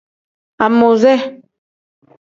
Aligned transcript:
Amuuze. 0.65 1.13